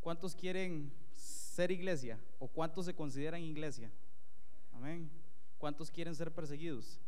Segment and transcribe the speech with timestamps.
[0.00, 2.18] ¿Cuántos quieren ser iglesia?
[2.38, 3.90] ¿O cuántos se consideran iglesia?
[4.72, 5.10] Amén.
[5.58, 6.98] ¿Cuántos quieren ser perseguidos?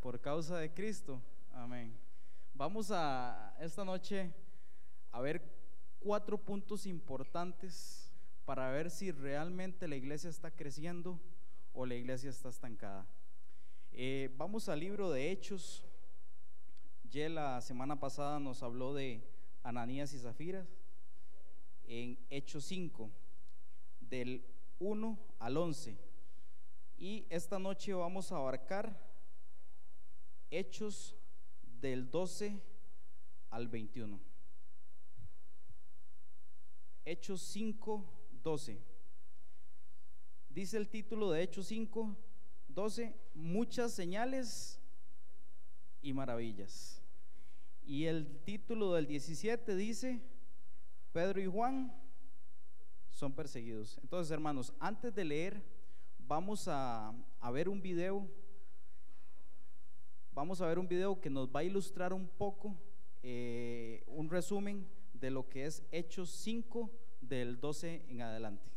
[0.00, 1.22] Por causa de Cristo.
[1.52, 1.96] Amén.
[2.52, 4.32] Vamos a esta noche
[5.12, 5.40] a ver
[6.00, 8.10] cuatro puntos importantes
[8.44, 11.20] para ver si realmente la iglesia está creciendo
[11.72, 13.06] o la iglesia está estancada.
[13.92, 15.84] Eh, vamos al libro de Hechos.
[17.10, 19.22] Ya la semana pasada nos habló de
[19.62, 20.66] Ananías y Zafiras
[21.84, 23.10] en Hechos 5,
[24.00, 24.44] del
[24.80, 25.96] 1 al 11.
[26.98, 28.98] Y esta noche vamos a abarcar
[30.50, 31.14] Hechos
[31.80, 32.60] del 12
[33.50, 34.18] al 21.
[37.04, 38.04] Hechos 5,
[38.42, 38.82] 12.
[40.48, 42.16] Dice el título de Hechos 5,
[42.68, 44.80] 12, muchas señales
[46.06, 47.02] y maravillas.
[47.84, 50.20] Y el título del 17 dice,
[51.12, 51.92] Pedro y Juan
[53.10, 53.98] son perseguidos.
[54.02, 55.62] Entonces, hermanos, antes de leer,
[56.18, 58.28] vamos a, a ver un video
[60.32, 62.76] vamos a ver un video que nos va a ilustrar un poco,
[63.22, 66.90] eh, un resumen de lo que es Hechos 5
[67.22, 68.75] del 12 en adelante.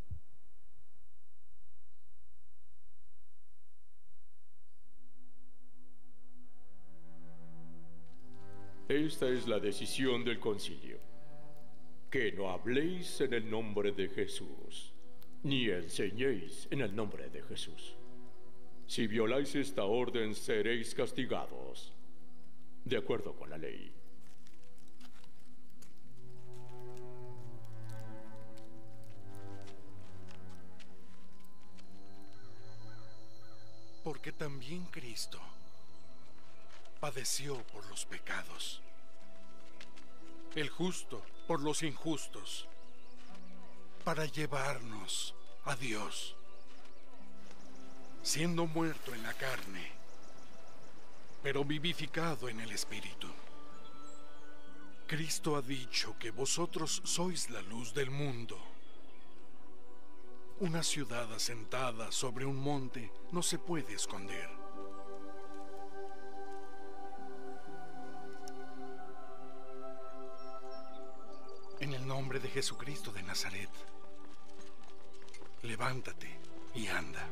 [8.89, 10.97] Esta es la decisión del concilio.
[12.09, 14.91] Que no habléis en el nombre de Jesús,
[15.43, 17.95] ni enseñéis en el nombre de Jesús.
[18.87, 21.93] Si violáis esta orden, seréis castigados,
[22.83, 23.93] de acuerdo con la ley.
[34.03, 35.39] Porque también Cristo
[36.99, 38.81] padeció por los pecados,
[40.55, 42.67] el justo por los injustos,
[44.03, 46.35] para llevarnos a Dios
[48.21, 49.91] siendo muerto en la carne,
[51.41, 53.27] pero vivificado en el Espíritu.
[55.07, 58.57] Cristo ha dicho que vosotros sois la luz del mundo.
[60.59, 64.58] Una ciudad asentada sobre un monte no se puede esconder.
[71.79, 73.69] En el nombre de Jesucristo de Nazaret,
[75.63, 76.37] levántate
[76.75, 77.25] y anda.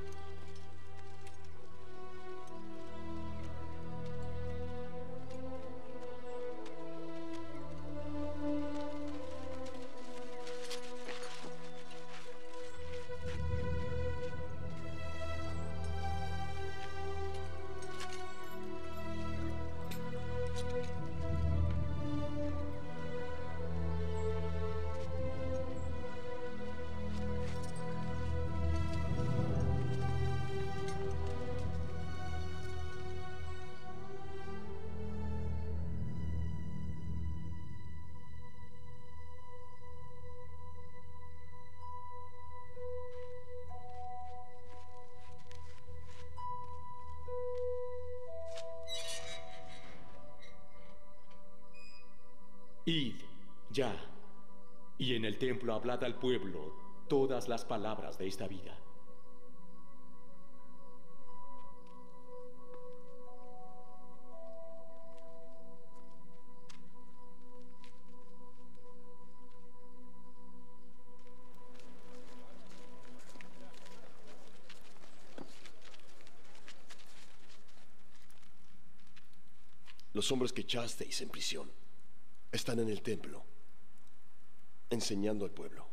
[52.87, 53.15] Id,
[53.69, 53.93] ya,
[54.97, 56.73] y en el templo hablad al pueblo
[57.09, 58.77] todas las palabras de esta vida.
[80.13, 81.86] Los hombres que echasteis en prisión
[82.57, 83.43] están en el templo,
[84.89, 85.87] enseñando al pueblo.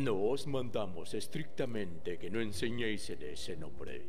[0.00, 4.06] No os mandamos estrictamente que no enseñéis en ese nombre.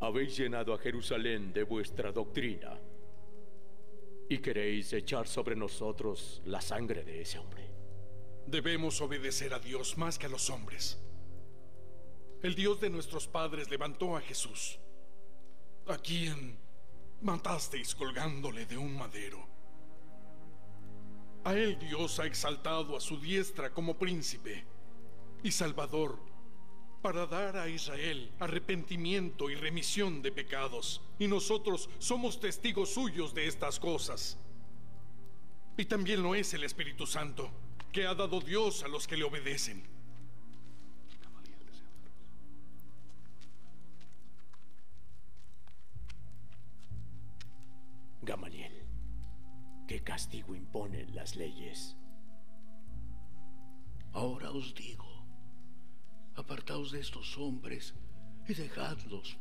[0.00, 2.78] Habéis llenado a Jerusalén de vuestra doctrina
[4.28, 7.68] y queréis echar sobre nosotros la sangre de ese hombre.
[8.46, 11.02] Debemos obedecer a Dios más que a los hombres.
[12.40, 14.78] El Dios de nuestros padres levantó a Jesús,
[15.88, 16.60] a quien
[17.22, 19.47] matasteis colgándole de un madero.
[21.48, 24.66] A él Dios ha exaltado a su diestra como príncipe
[25.42, 26.18] y salvador
[27.00, 31.00] para dar a Israel arrepentimiento y remisión de pecados.
[31.18, 34.36] Y nosotros somos testigos suyos de estas cosas.
[35.78, 37.50] Y también lo es el Espíritu Santo,
[37.92, 39.82] que ha dado Dios a los que le obedecen.
[49.88, 51.96] ¿Qué castigo imponen las leyes?
[54.12, 55.08] Ahora os digo,
[56.36, 57.94] apartaos de estos hombres
[58.46, 59.38] y dejadlos,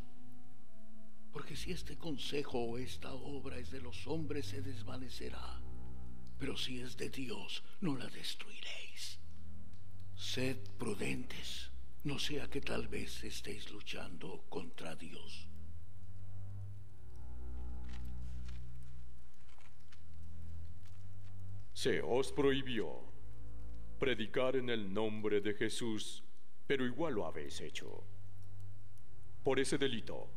[1.33, 5.61] porque si este consejo o esta obra es de los hombres se desvanecerá,
[6.39, 9.19] pero si es de Dios no la destruiréis.
[10.15, 11.71] Sed prudentes,
[12.05, 15.49] no sea que tal vez estéis luchando contra Dios.
[21.77, 23.03] Se os prohibió
[23.99, 26.23] predicar en el nombre de Jesús,
[26.65, 28.03] pero igual lo habéis hecho.
[29.43, 30.27] Por ese delito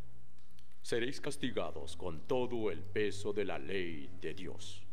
[0.82, 4.86] seréis castigados con todo el peso de la ley de Dios.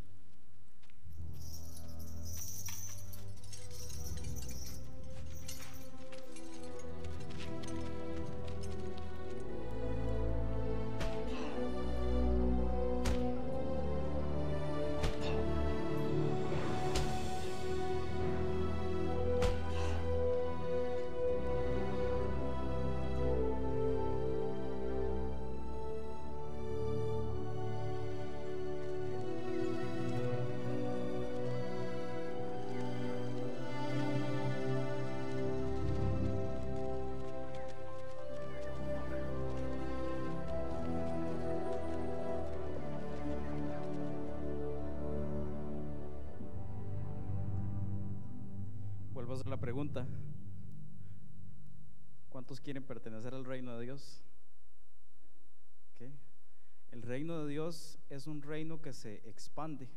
[58.28, 59.90] Un reino que se expande.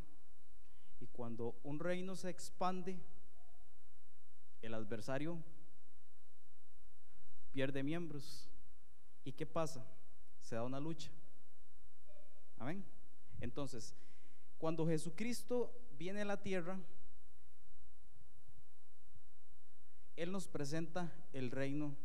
[1.01, 3.01] Y cuando un reino se expande,
[4.63, 5.43] el adversario
[7.53, 8.49] pierde miembros.
[9.25, 9.87] ¿Y qué pasa?
[10.41, 11.11] Se da una lucha.
[12.59, 12.85] Amén.
[13.41, 13.95] Entonces,
[14.59, 16.79] cuando Jesucristo viene a la tierra,
[20.17, 21.97] Él nos presenta el reino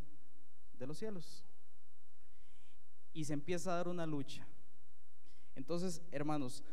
[0.80, 1.44] de los cielos.
[3.14, 4.48] Y se empieza a dar una lucha.
[5.56, 6.64] Entonces, hermanos,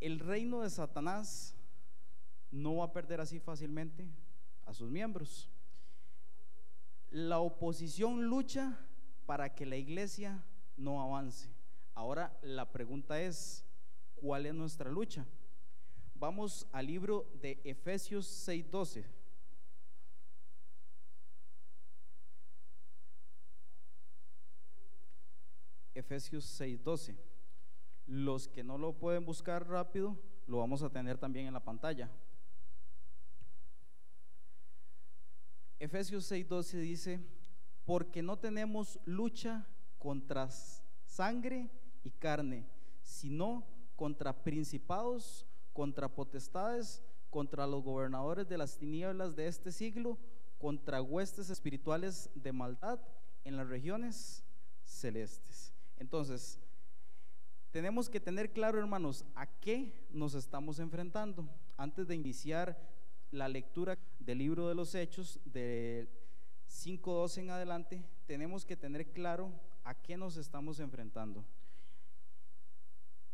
[0.00, 1.54] el reino de Satanás
[2.50, 4.08] no va a perder así fácilmente
[4.64, 5.48] a sus miembros.
[7.10, 8.78] La oposición lucha
[9.26, 10.44] para que la iglesia
[10.76, 11.50] no avance.
[11.94, 13.64] Ahora la pregunta es,
[14.14, 15.26] ¿cuál es nuestra lucha?
[16.14, 19.04] Vamos al libro de Efesios 6:12.
[25.98, 27.16] Efesios 6:12.
[28.06, 30.16] Los que no lo pueden buscar rápido,
[30.46, 32.10] lo vamos a tener también en la pantalla.
[35.78, 37.20] Efesios 6:12 dice,
[37.84, 39.66] porque no tenemos lucha
[39.98, 40.48] contra
[41.04, 41.70] sangre
[42.04, 42.66] y carne,
[43.02, 43.66] sino
[43.96, 50.18] contra principados, contra potestades, contra los gobernadores de las tinieblas de este siglo,
[50.58, 53.00] contra huestes espirituales de maldad
[53.44, 54.44] en las regiones
[54.84, 55.77] celestes.
[55.98, 56.58] Entonces,
[57.70, 61.48] tenemos que tener claro, hermanos, a qué nos estamos enfrentando.
[61.76, 62.78] Antes de iniciar
[63.30, 66.08] la lectura del libro de los Hechos, de
[66.68, 69.52] 5.12 en adelante, tenemos que tener claro
[69.84, 71.44] a qué nos estamos enfrentando.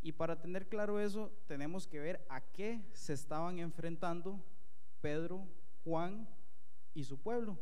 [0.03, 4.45] Y para tener claro eso, tenemos que ver a qué se estaban enfrentando
[5.01, 5.47] Pedro,
[5.85, 6.29] Juan
[6.93, 7.59] y su pueblo.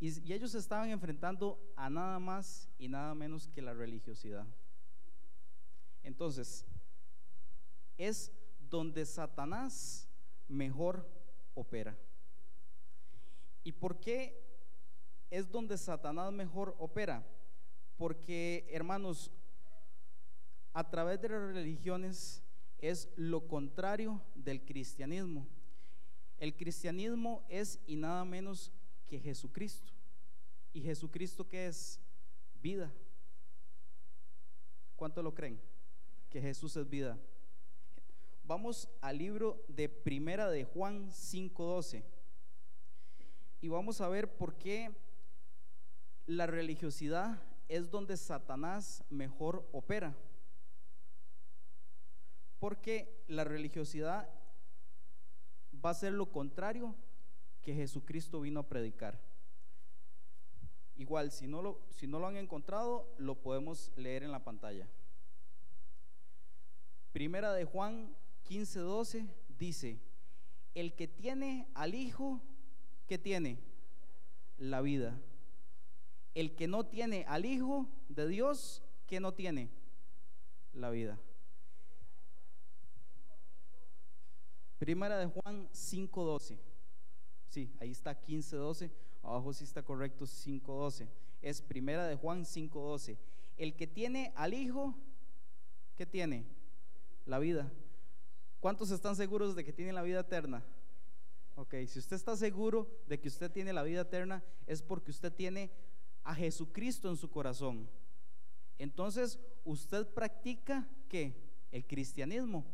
[0.00, 4.46] Y, ellos estaban enfrentando a nada más y nada menos que la religiosidad.
[6.02, 6.64] Entonces,
[7.96, 8.32] es
[8.70, 10.08] donde Satanás
[10.46, 11.08] mejor
[11.54, 11.96] opera.
[13.64, 14.40] ¿Y por qué
[15.30, 17.26] es donde Satanás mejor opera?
[17.96, 19.32] Porque, hermanos,
[20.72, 22.42] a través de las religiones
[22.78, 25.48] es lo contrario del cristianismo.
[26.38, 28.72] El cristianismo es y nada menos
[29.08, 29.92] que Jesucristo.
[30.72, 31.98] ¿Y Jesucristo qué es?
[32.62, 32.92] Vida.
[34.96, 35.60] ¿Cuánto lo creen?
[36.28, 37.18] Que Jesús es vida.
[38.44, 42.04] Vamos al libro de Primera de Juan 5:12.
[43.60, 44.94] Y vamos a ver por qué
[46.26, 50.16] la religiosidad es donde Satanás mejor opera.
[52.58, 54.28] Porque la religiosidad
[55.84, 56.94] va a ser lo contrario
[57.68, 59.20] que Jesucristo vino a predicar.
[60.96, 64.88] Igual, si no lo, si no lo han encontrado, lo podemos leer en la pantalla.
[67.12, 69.26] Primera de Juan 15, 12
[69.58, 70.00] dice,
[70.74, 72.40] el que tiene al Hijo,
[73.06, 73.58] ¿qué tiene?
[74.56, 75.20] La vida.
[76.32, 79.68] El que no tiene al Hijo de Dios, ¿qué no tiene?
[80.72, 81.20] La vida.
[84.78, 86.77] Primera de Juan 5:12.
[87.48, 88.90] Sí, ahí está 15:12.
[89.22, 91.08] Abajo sí está correcto 5:12.
[91.42, 93.18] Es Primera de Juan 5:12.
[93.56, 94.94] El que tiene al Hijo,
[95.96, 96.46] ¿qué tiene?
[97.26, 97.70] La vida.
[98.60, 100.64] ¿Cuántos están seguros de que tienen la vida eterna?
[101.56, 105.32] Ok, si usted está seguro de que usted tiene la vida eterna, es porque usted
[105.32, 105.72] tiene
[106.22, 107.88] a Jesucristo en su corazón.
[108.78, 111.34] Entonces, usted practica qué?
[111.72, 112.64] El cristianismo.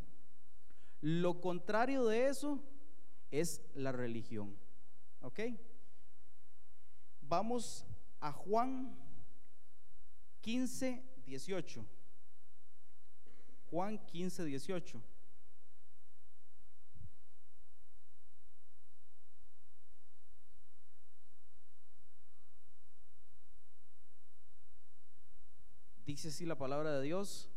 [1.00, 2.62] Lo contrario de eso
[3.30, 4.54] es la religión.
[5.24, 5.40] ¿Ok?
[7.22, 7.86] Vamos
[8.20, 8.94] a Juan
[10.42, 11.86] 15, 18.
[13.70, 15.02] Juan 15, 18.
[26.04, 27.50] Dice así la palabra de Dios,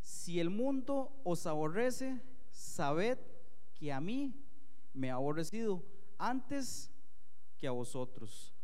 [0.00, 3.18] si el mundo os aborrece, sabed
[3.74, 4.40] que a mí
[4.94, 6.90] me ha aborrecido antes
[7.56, 8.54] que a vosotros.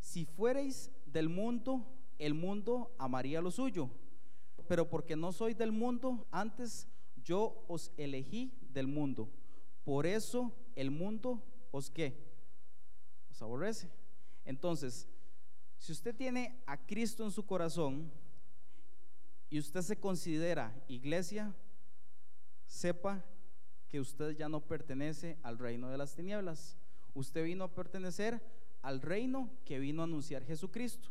[0.00, 1.86] Si fuereis del mundo,
[2.18, 3.90] el mundo amaría lo suyo,
[4.68, 9.30] pero porque no soy del mundo, antes yo os elegí del mundo.
[9.84, 12.16] Por eso el mundo os qué?
[13.30, 13.90] Os aborrece.
[14.44, 15.08] Entonces,
[15.78, 18.12] si usted tiene a Cristo en su corazón
[19.50, 21.54] y usted se considera iglesia,
[22.66, 23.24] sepa
[23.88, 26.76] que usted ya no pertenece al reino de las tinieblas.
[27.14, 28.42] Usted vino a pertenecer
[28.82, 31.08] al reino que vino a anunciar Jesucristo.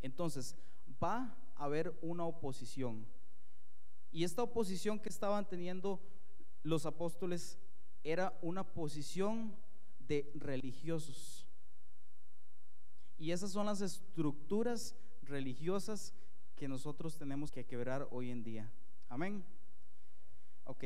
[0.00, 0.56] Entonces,
[1.02, 3.06] va a haber una oposición.
[4.10, 6.00] Y esta oposición que estaban teniendo
[6.62, 7.58] los apóstoles
[8.04, 9.56] era una posición
[9.98, 11.46] de religiosos.
[13.18, 16.14] Y esas son las estructuras religiosas
[16.54, 18.72] que nosotros tenemos que quebrar hoy en día.
[19.08, 19.44] Amén.
[20.64, 20.84] Ok.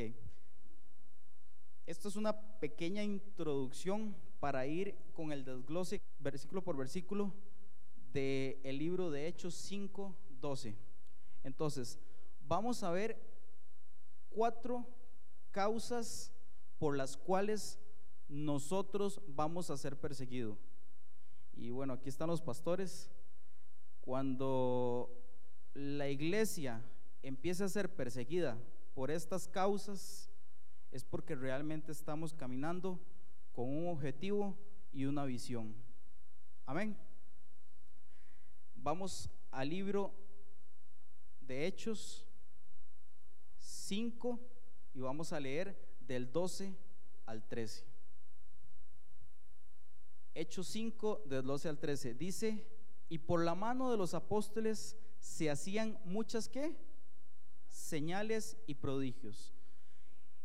[1.85, 7.33] Esto es una pequeña introducción para ir con el desglose versículo por versículo
[8.13, 10.75] del el libro de Hechos 5, 12.
[11.43, 11.99] Entonces,
[12.47, 13.17] vamos a ver
[14.29, 14.85] cuatro
[15.51, 16.31] causas
[16.77, 17.77] por las cuales
[18.27, 20.57] nosotros vamos a ser perseguidos.
[21.53, 23.11] Y bueno, aquí están los pastores.
[24.01, 25.11] Cuando
[25.73, 26.81] la iglesia
[27.21, 28.57] empieza a ser perseguida
[28.93, 30.29] por estas causas,
[30.91, 32.99] es porque realmente estamos caminando
[33.51, 34.57] con un objetivo
[34.91, 35.75] y una visión.
[36.65, 36.97] Amén.
[38.75, 40.13] Vamos al libro
[41.41, 42.25] de Hechos
[43.57, 44.39] 5
[44.93, 46.75] y vamos a leer del 12
[47.25, 47.85] al 13.
[50.33, 52.65] Hechos 5 del 12 al 13 dice,
[53.09, 56.75] y por la mano de los apóstoles se hacían muchas qué?
[57.67, 59.53] Señales y prodigios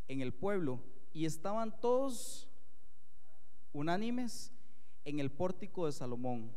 [0.08, 0.80] en el pueblo
[1.12, 2.48] y estaban todos
[3.74, 4.50] unánimes
[5.04, 6.50] en el pórtico de Salomón.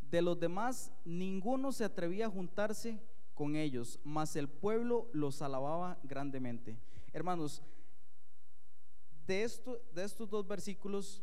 [0.00, 3.00] De los demás, ninguno se atrevía a juntarse
[3.34, 6.78] con ellos, mas el pueblo los alababa grandemente.
[7.12, 7.62] Hermanos,
[9.26, 11.22] de, esto, de estos dos versículos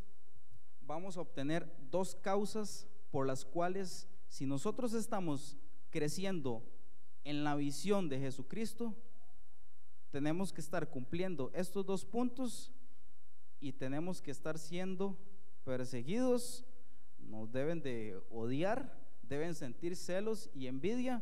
[0.82, 5.58] vamos a obtener dos causas por las cuales si nosotros estamos
[5.90, 6.62] creciendo
[7.24, 8.96] en la visión de Jesucristo,
[10.12, 12.72] tenemos que estar cumpliendo estos dos puntos
[13.60, 15.18] y tenemos que estar siendo
[15.66, 16.64] perseguidos,
[17.18, 21.22] nos deben de odiar, deben sentir celos y envidia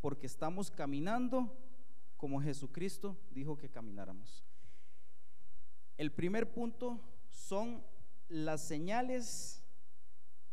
[0.00, 1.56] porque estamos caminando
[2.16, 4.44] como Jesucristo dijo que camináramos.
[5.96, 7.82] El primer punto son
[8.28, 9.64] las señales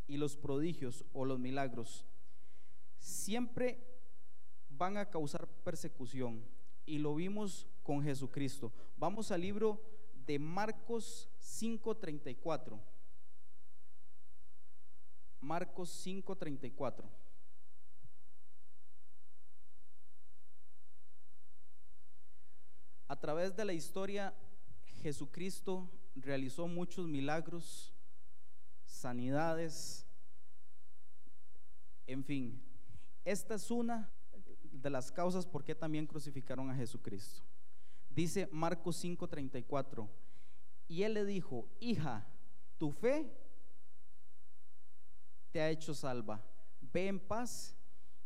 [0.08, 2.06] y los prodigios o los milagros.
[2.98, 3.84] Siempre
[4.70, 6.44] van a causar persecución
[6.86, 8.72] y lo vimos con Jesucristo.
[8.98, 9.82] Vamos al libro
[10.26, 12.80] de Marcos 5:34.
[15.42, 17.04] Marcos 5:34.
[23.08, 24.34] A través de la historia,
[25.02, 27.94] Jesucristo realizó muchos milagros,
[28.86, 30.06] sanidades,
[32.08, 32.62] en fin.
[33.24, 34.10] Esta es una
[34.64, 37.44] de las causas por qué también crucificaron a Jesucristo.
[38.10, 40.10] Dice Marcos 5:34,
[40.88, 42.28] y él le dijo, hija,
[42.78, 43.32] tu fe
[45.56, 46.44] te ha hecho salva.
[46.82, 47.78] Ve en paz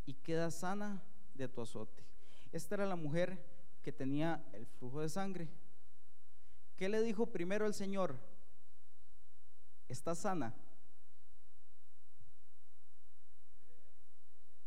[0.07, 1.00] y queda sana
[1.36, 2.03] de tu azote.
[2.51, 3.45] Esta era la mujer
[3.83, 5.48] que tenía el flujo de sangre.
[6.75, 8.19] ¿Qué le dijo primero el Señor?
[9.88, 10.55] Está sana.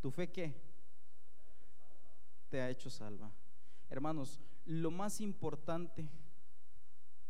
[0.01, 0.55] ¿Tu fe qué?
[2.49, 3.33] Te ha hecho salva.
[3.91, 6.09] Hermanos, lo más importante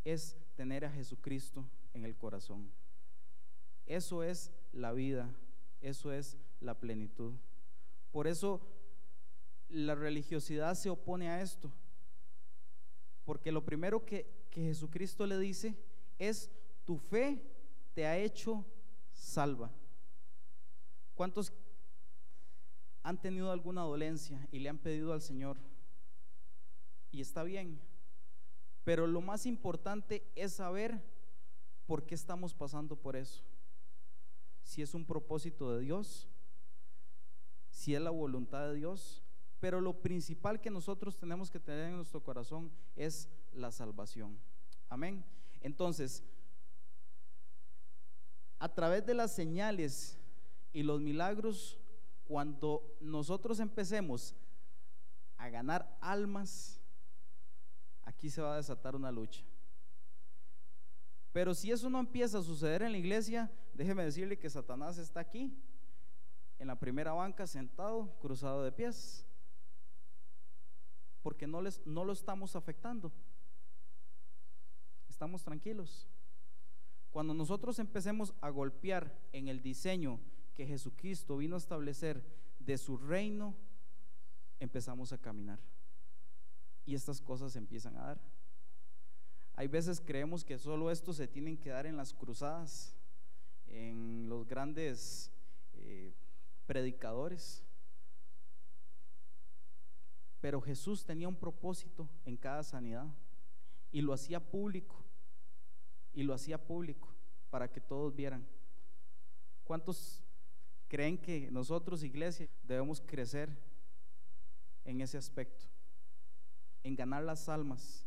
[0.05, 2.71] es tener a Jesucristo en el corazón.
[3.87, 5.35] Eso es la vida,
[5.81, 7.35] eso es la plenitud.
[8.11, 8.61] Por eso
[9.69, 11.71] la religiosidad se opone a esto.
[13.25, 15.77] Porque lo primero que, que Jesucristo le dice
[16.19, 16.51] es,
[16.85, 17.43] tu fe
[17.95, 18.65] te ha hecho
[19.13, 19.71] salva.
[21.15, 21.53] ¿Cuántos
[23.03, 25.57] han tenido alguna dolencia y le han pedido al Señor?
[27.11, 27.81] Y está bien,
[28.85, 31.01] pero lo más importante es saber
[31.87, 33.43] por qué estamos pasando por eso.
[34.63, 36.29] Si es un propósito de Dios,
[37.71, 39.23] si es la voluntad de Dios,
[39.61, 44.39] pero lo principal que nosotros tenemos que tener en nuestro corazón es la salvación.
[44.89, 45.25] Amén.
[45.61, 46.25] Entonces,
[48.59, 50.19] a través de las señales
[50.73, 51.79] y los milagros,
[52.25, 54.35] cuando nosotros empecemos
[55.37, 56.81] a ganar almas,
[58.03, 59.43] aquí se va a desatar una lucha.
[61.33, 65.21] Pero si eso no empieza a suceder en la iglesia, déjeme decirle que Satanás está
[65.21, 65.57] aquí,
[66.59, 69.27] en la primera banca, sentado, cruzado de pies,
[71.23, 73.13] porque no, les, no lo estamos afectando.
[75.09, 76.09] Estamos tranquilos.
[77.11, 80.21] Cuando nosotros empecemos a golpear en el diseño
[80.55, 82.25] que Jesucristo vino a establecer
[82.59, 83.55] de su reino,
[84.61, 85.59] empezamos a caminar
[86.85, 88.21] y estas cosas se empiezan a dar.
[89.55, 92.97] Hay veces creemos que solo esto se tienen que dar en las cruzadas,
[93.73, 95.33] en los grandes
[95.75, 96.15] eh,
[96.67, 97.65] predicadores.
[100.41, 103.07] Pero Jesús tenía un propósito en cada sanidad
[103.91, 105.05] y lo hacía público.
[106.15, 107.09] Y lo hacía público
[107.51, 108.47] para que todos vieran.
[109.65, 110.23] ¿Cuántos
[110.87, 113.51] creen que nosotros, iglesia, debemos crecer
[114.85, 115.73] en ese aspecto?
[116.83, 118.05] en ganar las almas,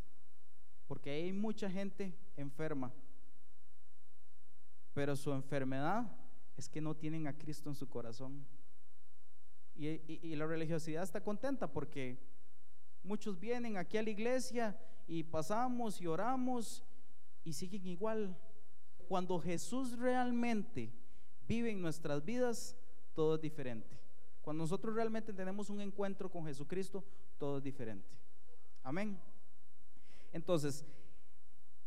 [0.87, 2.91] porque hay mucha gente enferma,
[4.95, 6.09] pero su enfermedad
[6.55, 8.47] es que no tienen a Cristo en su corazón.
[9.75, 12.17] Y, la religiosidad está contenta porque
[13.03, 16.81] muchos vienen aquí a la iglesia y pasamos y oramos
[17.43, 18.37] y siguen igual.
[19.09, 20.93] Cuando Jesús realmente
[21.45, 22.77] vive en nuestras vidas,
[23.13, 23.99] todo es diferente.
[24.41, 27.03] Cuando nosotros realmente tenemos un encuentro con Jesucristo,
[27.37, 28.09] todo es diferente.
[28.81, 29.19] Amén.
[30.31, 30.85] Entonces,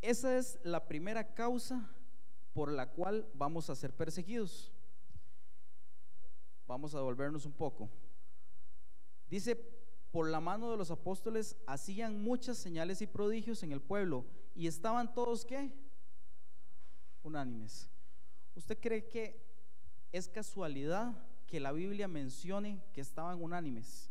[0.02, 1.90] esa es la primera causa
[2.52, 4.72] por la cual vamos a ser perseguidos.
[6.66, 7.88] Vamos a volvernos un poco.
[9.30, 9.56] Dice,
[10.10, 14.66] por la mano de los apóstoles hacían muchas señales y prodigios en el pueblo y
[14.66, 15.72] estaban todos qué?
[17.22, 17.88] Unánimes.
[18.54, 19.40] ¿Usted cree que
[20.12, 21.12] es casualidad
[21.46, 24.10] que la Biblia mencione que estaban unánimes?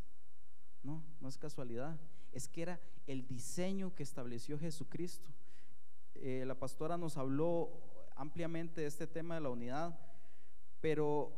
[0.84, 2.00] No, no es casualidad
[2.38, 5.30] es que era el diseño que estableció Jesucristo.
[6.15, 7.71] Eh, la pastora nos habló
[8.17, 9.97] ampliamente este tema de la unidad,
[10.82, 11.32] pero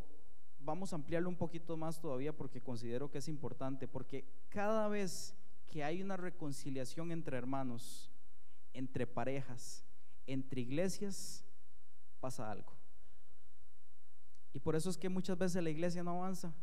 [0.60, 5.36] vamos a ampliarlo un poquito más todavía porque considero que es importante, porque cada vez
[5.68, 8.10] que hay una reconciliación entre hermanos,
[8.74, 9.84] entre parejas,
[10.26, 11.46] entre iglesias,
[12.20, 12.74] pasa algo.
[14.54, 16.54] Y por eso es que muchas veces la iglesia no avanza,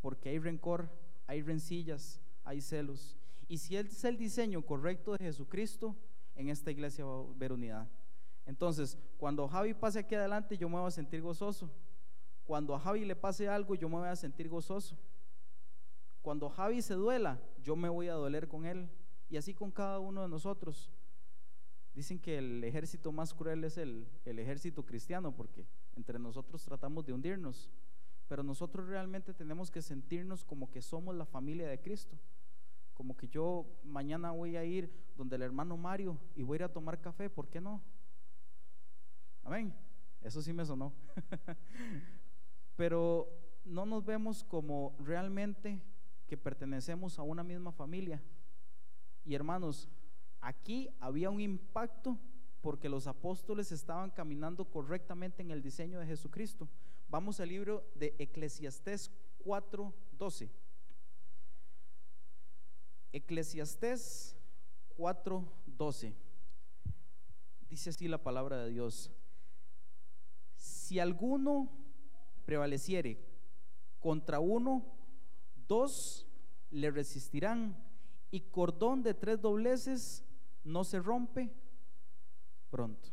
[0.00, 0.90] porque hay rencor,
[1.26, 3.16] hay rencillas, hay celos.
[3.48, 5.96] Y si es el diseño correcto de Jesucristo,
[6.34, 7.88] en esta iglesia va a haber unidad.
[8.46, 11.70] Entonces, cuando Javi pase aquí adelante, yo me voy a sentir gozoso.
[12.44, 14.96] Cuando a Javi le pase algo, yo me voy a sentir gozoso.
[16.22, 18.88] Cuando Javi se duela, yo me voy a doler con él.
[19.28, 20.90] Y así con cada uno de nosotros.
[21.94, 27.12] Dicen que el ejército más cruel es el, ejército cristiano, porque entre nosotros tratamos de
[27.12, 27.70] hundirnos.
[28.28, 32.18] Pero nosotros realmente tenemos que sentirnos como que somos la familia de Cristo
[32.94, 36.64] como que yo mañana voy a ir donde el hermano Mario y voy a ir
[36.64, 37.82] a tomar café, ¿por qué no?
[39.44, 39.74] Amén.
[40.20, 40.92] Eso sí me sonó.
[42.76, 43.28] Pero
[43.64, 45.80] no nos vemos como realmente
[46.26, 48.22] que pertenecemos a una misma familia.
[49.24, 49.88] Y hermanos,
[50.40, 52.18] aquí había un impacto
[52.60, 56.68] porque los apóstoles estaban caminando correctamente en el diseño de Jesucristo.
[57.08, 59.10] Vamos al libro de Eclesiastés
[59.44, 60.48] 4:12.
[63.12, 64.36] Eclesiastés
[64.96, 66.14] 4:12.
[67.68, 69.10] Dice así la palabra de Dios.
[70.92, 71.70] Si alguno
[72.44, 73.18] prevaleciere
[73.98, 74.84] contra uno,
[75.66, 76.26] dos
[76.70, 77.74] le resistirán,
[78.30, 80.22] y cordón de tres dobleces
[80.64, 81.50] no se rompe
[82.68, 83.08] pronto.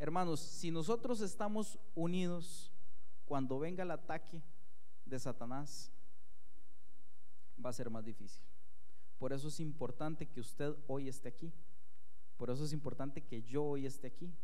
[0.00, 2.72] Hermanos, si nosotros estamos unidos
[3.24, 4.42] cuando venga el ataque
[5.04, 5.92] de Satanás,
[7.64, 8.42] va a ser más difícil.
[9.16, 11.52] Por eso es importante que usted hoy esté aquí.
[12.36, 14.34] Por eso es importante que yo hoy esté aquí.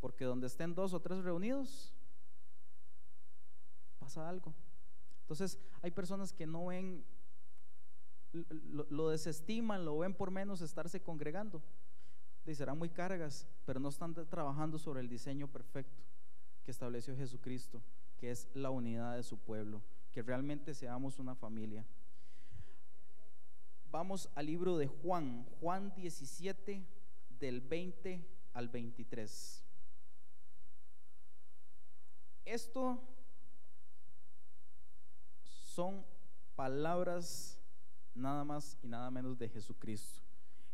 [0.00, 1.92] Porque donde estén dos o tres reunidos,
[3.98, 4.54] pasa algo.
[5.22, 7.04] Entonces, hay personas que no ven,
[8.32, 11.62] lo, desestiman, lo ven por menos estarse congregando.
[12.46, 16.02] Y serán muy cargas, pero no están trabajando sobre el diseño perfecto
[16.64, 17.80] que estableció Jesucristo,
[18.18, 21.86] que es la unidad de su pueblo, que realmente seamos una familia.
[23.90, 26.84] Vamos al libro de Juan, Juan 17,
[27.38, 29.64] del 20 al 23.
[32.50, 33.00] Esto
[35.42, 36.04] son
[36.56, 37.58] palabras
[38.12, 40.20] nada más y nada menos de Jesucristo.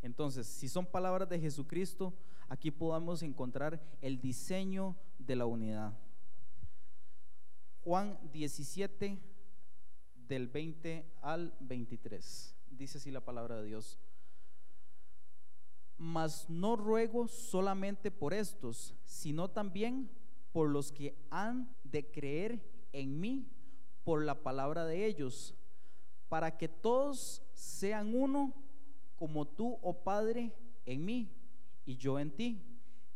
[0.00, 2.14] Entonces, si son palabras de Jesucristo,
[2.48, 5.92] aquí podamos encontrar el diseño de la unidad.
[7.84, 9.18] Juan 17,
[10.28, 13.98] del 20 al 23 dice así la palabra de Dios.
[15.98, 20.10] Mas no ruego solamente por estos, sino también
[20.56, 23.46] por los que han de creer en mí
[24.04, 25.54] por la palabra de ellos,
[26.30, 28.54] para que todos sean uno
[29.16, 30.54] como tú, oh Padre,
[30.86, 31.30] en mí
[31.84, 32.62] y yo en ti,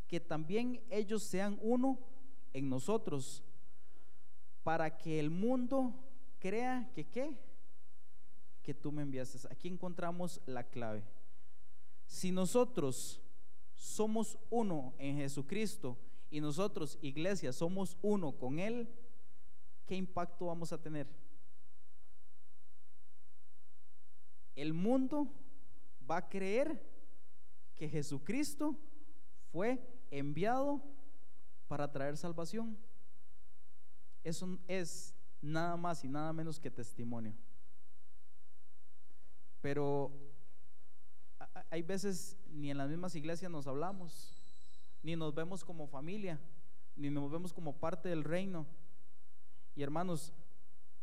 [0.07, 1.99] que también ellos sean uno
[2.53, 3.43] en nosotros,
[4.63, 5.95] para que el mundo
[6.41, 7.39] crea que qué,
[8.63, 9.49] que tú me enviaste.
[9.51, 11.05] Aquí encontramos la clave.
[12.05, 13.19] Si nosotros
[13.75, 15.97] somos uno en Jesucristo
[16.31, 18.89] y nosotros, iglesia, somos uno con Él,
[19.87, 21.09] ¿qué impacto vamos a tener?
[24.55, 25.33] El mundo
[26.09, 26.87] va a creer
[27.75, 28.77] que Jesucristo
[29.51, 30.83] fue enviado
[31.67, 32.77] para traer salvación.
[34.23, 37.35] Eso es nada más y nada menos que testimonio.
[39.61, 40.13] Pero
[41.71, 44.40] hay veces ni en las mismas iglesias nos hablamos,
[45.03, 46.41] ni nos vemos como familia,
[46.97, 48.67] ni nos vemos como parte del reino.
[49.75, 50.33] Y hermanos,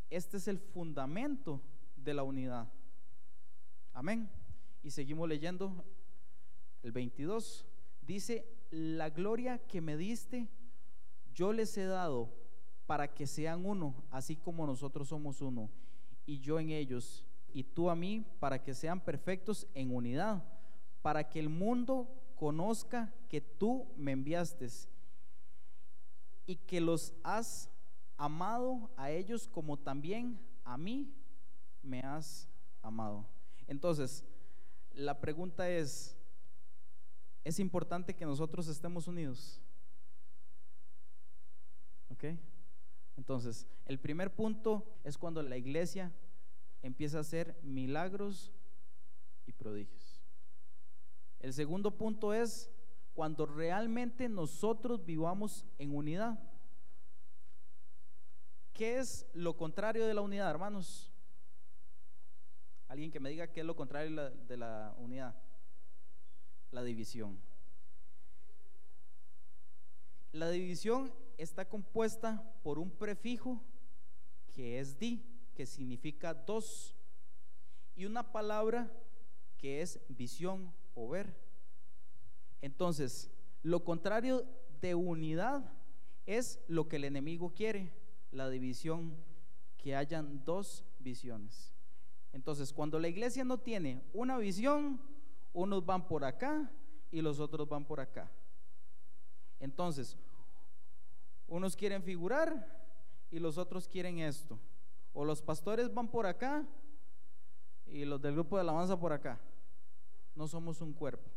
[0.09, 1.61] este es el fundamento
[1.95, 2.67] de la unidad.
[3.93, 4.29] Amén.
[4.83, 5.83] Y seguimos leyendo
[6.83, 7.65] el 22.
[8.01, 10.47] Dice, la gloria que me diste,
[11.33, 12.29] yo les he dado
[12.85, 15.69] para que sean uno, así como nosotros somos uno,
[16.25, 20.43] y yo en ellos y tú a mí para que sean perfectos en unidad,
[21.01, 22.07] para que el mundo
[22.37, 24.67] conozca que tú me enviaste
[26.45, 27.69] y que los has
[28.15, 31.13] amado a ellos como también a mí
[31.83, 32.47] me has
[32.81, 33.25] amado.
[33.67, 34.23] Entonces,
[34.93, 36.15] la pregunta es,
[37.43, 39.61] ¿es importante que nosotros estemos unidos?
[42.09, 42.25] ¿Ok?
[43.17, 46.11] Entonces, el primer punto es cuando la iglesia
[46.81, 48.51] empieza a hacer milagros
[49.45, 49.96] y prodigios.
[51.39, 52.69] El segundo punto es
[53.13, 56.39] cuando realmente nosotros vivamos en unidad.
[58.73, 61.11] ¿Qué es lo contrario de la unidad, hermanos?
[62.87, 65.35] Alguien que me diga qué es lo contrario de la, unidad.
[66.71, 67.39] La división.
[70.31, 73.61] La división está compuesta por un prefijo
[74.53, 75.23] que es di
[75.57, 76.95] que significa dos,
[77.95, 78.91] y una palabra
[79.57, 81.31] que es visión o ver.
[82.61, 83.29] Entonces,
[83.61, 84.45] lo contrario
[84.81, 85.71] de unidad
[86.25, 87.93] es lo que el enemigo quiere,
[88.31, 89.15] la división,
[89.77, 91.71] que hayan dos visiones.
[92.33, 94.99] Entonces, cuando la iglesia no tiene una visión,
[95.53, 96.69] unos van por acá
[97.11, 98.29] y los otros van por acá.
[99.59, 100.17] Entonces,
[101.47, 102.75] unos quieren figurar
[103.29, 104.59] y los otros quieren esto.
[105.13, 106.67] O los pastores van por acá
[107.85, 109.39] y los del grupo de alabanza por acá.
[110.37, 111.31] No somos un cuerpo.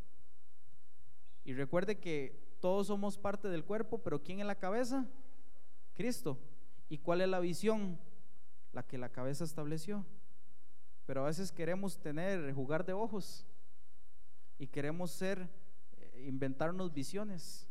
[1.42, 5.06] Y recuerde que todos somos parte del cuerpo, pero ¿quién es la cabeza?
[5.94, 6.38] Cristo.
[6.90, 7.98] ¿Y cuál es la visión?
[8.74, 10.04] La que la cabeza estableció.
[11.06, 13.46] Pero a veces queremos tener, jugar de ojos
[14.58, 15.48] y queremos ser,
[15.96, 17.66] eh, inventarnos visiones.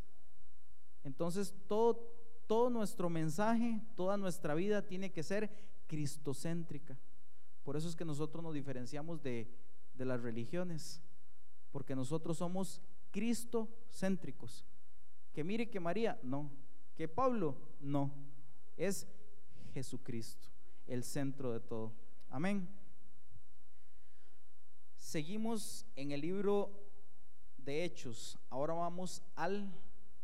[1.03, 2.11] Entonces todo,
[2.47, 5.51] todo nuestro mensaje, toda nuestra vida tiene que ser
[5.85, 6.97] cristocéntrica.
[7.63, 9.47] Por eso es que nosotros nos diferenciamos de,
[9.93, 11.03] de las religiones,
[11.71, 14.65] porque nosotros somos cristocéntricos.
[15.33, 16.49] Que mire que María, no,
[16.99, 17.55] ¿Que Pablo?
[17.79, 18.11] No,
[18.75, 19.07] es
[19.73, 20.49] Jesucristo,
[20.85, 21.93] el centro de todo.
[22.29, 22.67] Amén.
[24.97, 26.69] Seguimos en el libro
[27.55, 28.37] de Hechos.
[28.49, 29.73] Ahora vamos al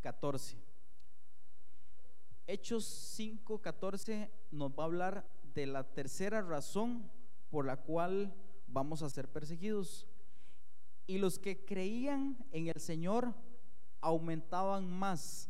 [0.01, 0.57] 14.
[2.45, 2.83] Hechos
[3.17, 7.09] 5:14 nos va a hablar de la tercera razón
[7.49, 8.35] por la cual
[8.67, 10.05] vamos a ser perseguidos.
[11.07, 13.33] Y los que creían en el Señor
[14.01, 15.49] aumentaban más,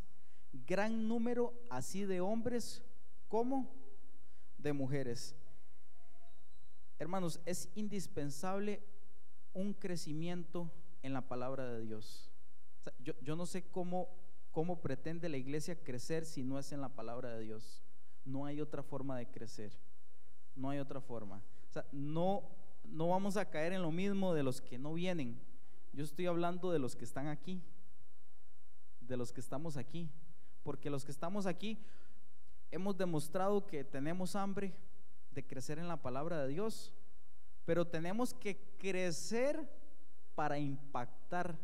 [0.66, 2.84] gran número así de hombres
[3.28, 3.74] como
[4.58, 5.36] de mujeres.
[6.98, 8.82] Hermanos, es indispensable
[9.54, 10.72] un crecimiento
[11.04, 12.32] en la palabra de Dios.
[13.00, 14.10] yo, yo no sé cómo,
[14.52, 17.84] cómo pretende la iglesia crecer si no es en la palabra de Dios.
[18.24, 19.78] No hay otra forma de crecer.
[20.56, 21.44] No hay otra forma.
[21.70, 22.50] O sea, no,
[22.90, 25.40] no vamos a caer en lo mismo de los que no vienen.
[25.94, 27.62] Yo estoy hablando de los que están aquí.
[29.00, 30.10] De los que estamos aquí.
[30.64, 31.80] Porque los que estamos aquí
[32.72, 34.74] hemos demostrado que tenemos hambre
[35.32, 36.94] de crecer en la palabra de Dios.
[37.66, 39.70] Pero tenemos que crecer
[40.36, 41.58] para impactar.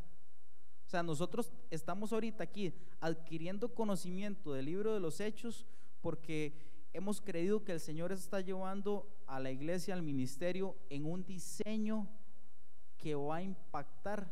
[0.86, 5.66] O sea, nosotros estamos ahorita aquí adquiriendo conocimiento del libro de los hechos
[6.02, 11.26] porque hemos creído que el Señor está llevando a la iglesia, al ministerio, en un
[11.26, 12.08] diseño
[12.98, 14.32] que va a impactar.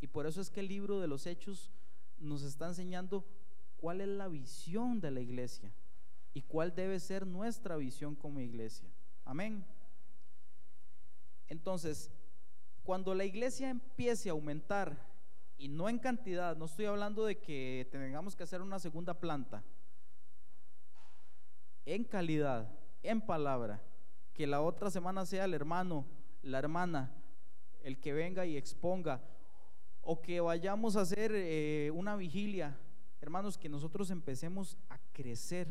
[0.00, 1.70] Y por eso es que el libro de los hechos
[2.18, 3.24] nos está enseñando
[3.76, 5.72] cuál es la visión de la iglesia
[6.32, 8.88] y cuál debe ser nuestra visión como iglesia.
[9.24, 9.64] Amén.
[11.48, 12.10] Entonces,
[12.82, 15.06] cuando la iglesia empiece a aumentar,
[15.58, 19.64] y no en cantidad, no estoy hablando de que tengamos que hacer una segunda planta,
[21.86, 22.68] en calidad,
[23.02, 23.80] en palabra,
[24.34, 26.04] que la otra semana sea el hermano,
[26.42, 27.12] la hermana,
[27.82, 29.22] el que venga y exponga,
[30.02, 32.76] o que vayamos a hacer eh, una vigilia,
[33.20, 35.68] hermanos, que nosotros empecemos a crecer.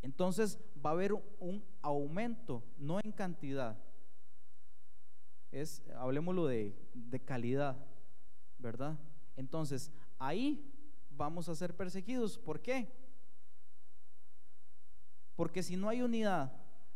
[0.00, 3.76] Entonces va a haber un aumento, no en cantidad.
[5.50, 7.76] Es, hablemoslo de, de calidad,
[8.58, 8.98] ¿verdad?
[9.36, 10.72] Entonces, ahí
[11.10, 12.38] vamos a ser perseguidos.
[12.38, 13.05] ¿Por qué?
[15.36, 16.52] Porque si no hay unidad,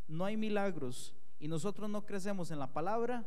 [0.09, 3.25] no hay milagros y nosotros no crecemos en la palabra,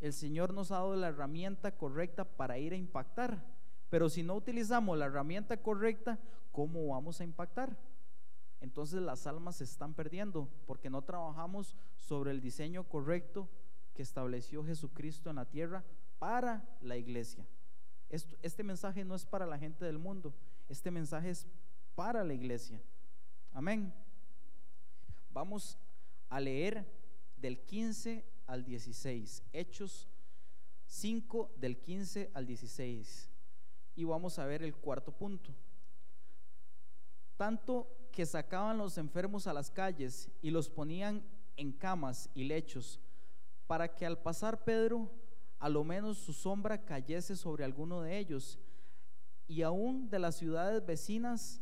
[0.00, 3.44] el Señor nos ha dado la herramienta correcta para ir a impactar.
[3.88, 6.18] Pero si no utilizamos la herramienta correcta,
[6.50, 7.78] ¿cómo vamos a impactar?
[8.60, 13.48] Entonces las almas se están perdiendo porque no trabajamos sobre el diseño correcto
[13.94, 15.84] que estableció Jesucristo en la tierra
[16.18, 17.46] para la iglesia.
[18.08, 20.34] este mensaje no es para la gente del mundo,
[20.68, 21.46] este mensaje es
[21.94, 22.80] para la iglesia.
[23.54, 23.92] Amén.
[25.30, 25.78] Vamos
[26.30, 26.86] a leer
[27.36, 30.08] del 15 al 16, Hechos
[30.86, 33.28] 5 del 15 al 16.
[33.94, 35.54] Y vamos a ver el cuarto punto.
[37.36, 41.22] Tanto que sacaban los enfermos a las calles y los ponían
[41.56, 43.00] en camas y lechos,
[43.66, 45.10] para que al pasar Pedro,
[45.58, 48.58] a lo menos su sombra cayese sobre alguno de ellos.
[49.46, 51.60] Y aún de las ciudades vecinas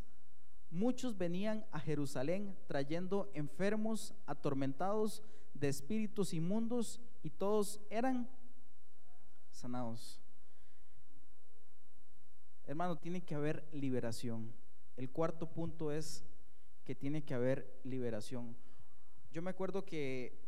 [0.71, 5.23] muchos venían a Jerusalén trayendo enfermos, atormentados
[5.55, 8.29] de espíritus inmundos, y todos eran
[9.51, 10.21] sanados.
[12.67, 14.53] Hermano, tiene que haber liberación.
[14.97, 16.25] El cuarto punto es
[16.85, 18.57] que tiene que haber liberación.
[19.33, 20.39] Yo me acuerdo que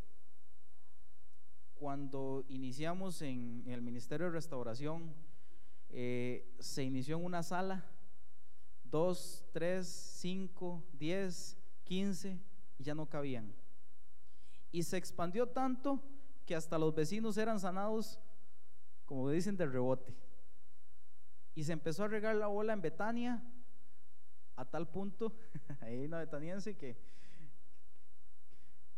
[1.75, 5.15] cuando iniciamos en el Ministerio de Restauración,
[5.91, 7.85] eh, se inició en una sala
[8.93, 12.39] 2, 3, 5, 10, 15
[12.79, 13.53] y ya no cabían.
[14.71, 16.01] Y se expandió tanto
[16.45, 18.21] que hasta los vecinos eran sanados,
[19.07, 20.15] como dicen, de rebote.
[21.55, 23.43] Y se empezó a regar la bola en Betania
[24.57, 25.35] a tal punto,
[25.81, 26.97] ahí una betaniense que,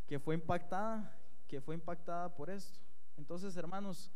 [0.08, 2.80] que fue impactada, que fue impactada por esto.
[3.16, 4.10] Entonces, hermanos,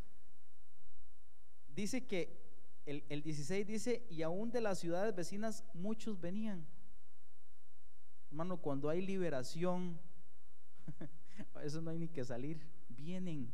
[1.68, 2.47] dice que
[2.88, 6.66] el, 16 dice, y aún de las ciudades vecinas muchos venían.
[8.30, 10.00] Hermano, cuando hay liberación,
[11.54, 13.52] veces no hay ni que salir, vienen.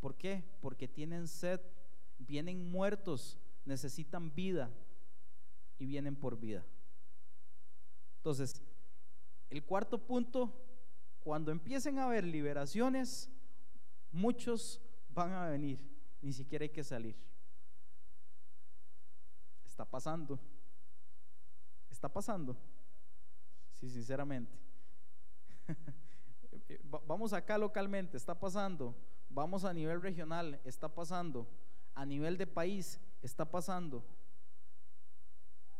[0.00, 0.42] ¿Por qué?
[0.60, 1.60] Porque tienen sed,
[2.18, 4.70] vienen muertos, necesitan vida
[5.78, 6.64] y vienen por vida.
[8.16, 8.60] Entonces,
[9.50, 10.52] el cuarto punto,
[11.20, 13.30] cuando empiecen a haber liberaciones,
[14.10, 15.78] muchos van a venir,
[16.20, 17.14] ni siquiera hay que salir.
[19.72, 20.38] Está pasando.
[21.90, 22.54] Está pasando.
[23.72, 24.52] Sí, sinceramente.
[27.06, 28.94] Vamos acá localmente, está pasando.
[29.30, 31.48] Vamos a nivel regional, está pasando.
[31.94, 34.04] A nivel de país, está pasando.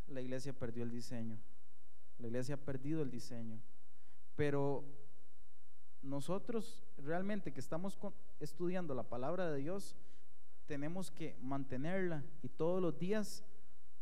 [0.06, 1.38] la iglesia perdió el diseño.
[2.16, 3.60] La iglesia ha perdido el diseño.
[4.36, 4.86] Pero
[6.00, 7.98] nosotros realmente que estamos
[8.40, 9.96] estudiando la palabra de Dios,
[10.64, 13.44] tenemos que mantenerla y todos los días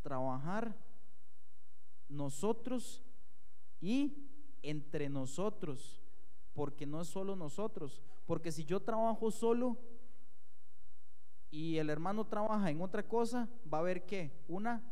[0.03, 0.77] trabajar
[2.09, 3.03] nosotros
[3.81, 4.29] y
[4.63, 6.03] entre nosotros,
[6.53, 9.79] porque no es solo nosotros, porque si yo trabajo solo
[11.51, 14.83] y el hermano trabaja en otra cosa, va a haber que una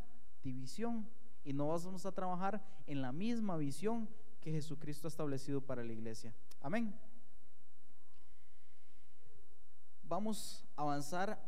[0.43, 1.07] división
[1.43, 4.09] y no vamos a trabajar en la misma visión
[4.41, 6.33] que Jesucristo ha establecido para la iglesia.
[6.61, 6.93] Amén.
[10.03, 11.39] Vamos a avanzar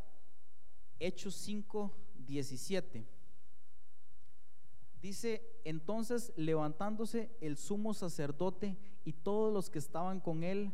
[0.98, 3.21] Hechos 5, 17.
[5.02, 10.72] Dice, entonces levantándose el sumo sacerdote y todos los que estaban con él,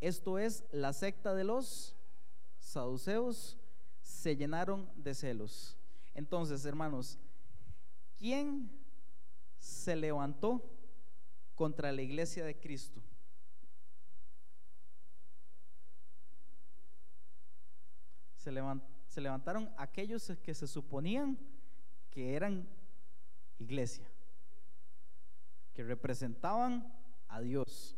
[0.00, 1.94] esto es la secta de los
[2.58, 3.56] saduceos,
[4.02, 5.76] se llenaron de celos.
[6.12, 7.20] Entonces, hermanos,
[8.18, 8.68] ¿quién
[9.58, 10.68] se levantó
[11.54, 13.00] contra la iglesia de Cristo?
[18.38, 18.50] Se,
[19.20, 21.38] levantaron aquellos que se suponían
[22.10, 22.68] que eran
[23.58, 24.06] iglesia,
[25.74, 26.92] que representaban
[27.28, 27.96] a Dios.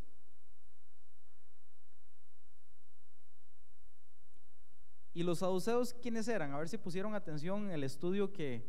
[5.14, 6.52] ¿Y los saduceos quiénes eran?
[6.52, 8.64] A ver si pusieron atención en el estudio que,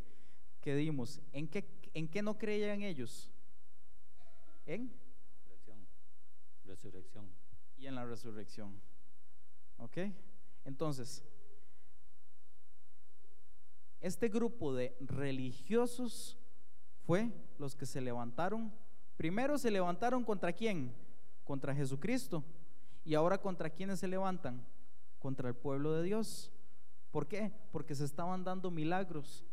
[0.61, 1.21] que dimos.
[1.31, 3.31] ¿En qué, ¿En qué no creían ellos?
[4.65, 4.91] ¿En?
[5.45, 5.87] Resurrección.
[6.65, 7.29] Resurrección.
[7.77, 8.81] Y en la resurrección.
[9.77, 9.97] ¿Ok?
[10.65, 11.23] Entonces,
[14.01, 16.38] este grupo de religiosos
[17.09, 18.71] fue los que se levantaron.
[19.17, 20.93] Primero se levantaron contra quién?
[21.43, 22.43] Contra Jesucristo.
[23.03, 24.63] Y ahora contra quiénes se levantan?
[25.17, 26.51] Contra el pueblo de Dios.
[27.09, 27.51] ¿Por qué?
[27.71, 29.43] Porque se estaban dando milagros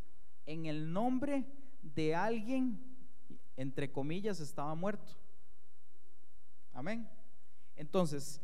[0.45, 1.47] en el nombre
[1.81, 2.79] de alguien,
[3.57, 5.15] entre comillas, estaba muerto.
[6.75, 7.09] Amén.
[7.75, 8.39] Entonces,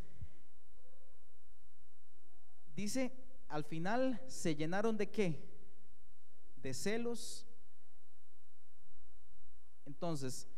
[2.74, 3.12] dice,
[3.50, 5.38] al final se llenaron de qué?
[6.56, 7.46] De celos,
[9.92, 10.48] entonces,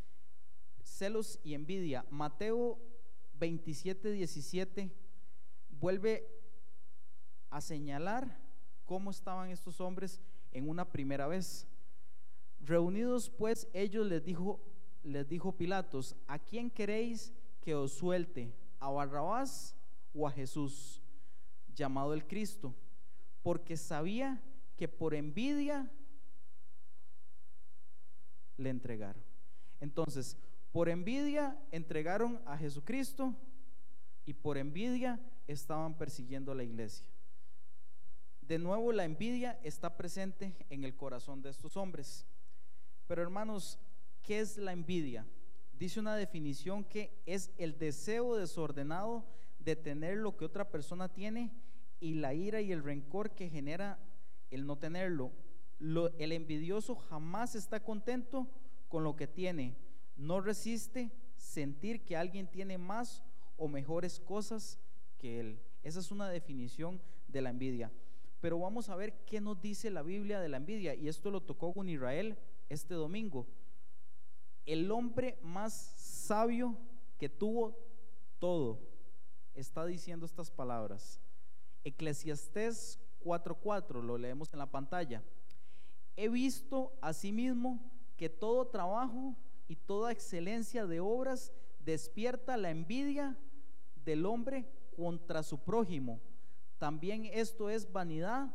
[0.81, 2.07] celos y envidia.
[2.09, 2.79] Mateo
[3.41, 4.93] 27, 17
[5.69, 6.25] vuelve
[7.51, 8.39] a señalar
[8.85, 10.21] cómo estaban estos hombres
[10.53, 11.67] en una primera vez.
[12.61, 14.61] Reunidos pues ellos les dijo,
[15.03, 18.55] les dijo Pilatos, ¿a quién queréis que os suelte?
[18.79, 19.75] ¿A Barrabás
[20.15, 21.03] o a Jesús,
[21.75, 22.73] llamado el Cristo?
[23.43, 24.41] Porque sabía
[24.77, 25.91] que por envidia
[28.57, 29.23] le entregaron.
[29.81, 30.37] Entonces,
[30.73, 33.35] por envidia entregaron a Jesucristo
[34.25, 37.07] y por envidia estaban persiguiendo a la iglesia.
[38.43, 42.27] De nuevo, la envidia está presente en el corazón de estos hombres.
[43.07, 43.79] Pero hermanos,
[44.23, 45.27] ¿qué es la envidia?
[45.79, 49.25] Dice una definición que es el deseo desordenado
[49.59, 51.53] de tener lo que otra persona tiene
[52.01, 53.99] y la ira y el rencor que genera
[54.51, 55.33] el no tenerlo
[55.81, 58.49] el envidioso jamás está contento
[58.89, 59.77] con lo que tiene.
[60.17, 63.23] No resiste sentir que alguien tiene más
[63.57, 64.79] o mejores cosas
[65.19, 65.61] que él.
[65.83, 67.93] Esa es una definición de la envidia.
[68.41, 70.95] Pero vamos a ver qué nos dice la Biblia de la envidia.
[70.95, 72.37] Y esto lo tocó con Israel
[72.69, 73.47] este domingo.
[74.67, 76.77] El hombre más sabio
[77.19, 77.77] que tuvo
[78.39, 78.81] todo
[79.55, 81.21] está diciendo estas palabras.
[81.85, 85.23] Eclesiastés 4:4, lo leemos en la pantalla.
[86.17, 87.81] He visto asimismo
[88.17, 89.37] que todo trabajo
[89.69, 91.53] y toda excelencia de obras
[91.85, 93.37] despierta la envidia
[94.05, 96.21] del hombre contra su prójimo.
[96.79, 98.55] También esto es vanidad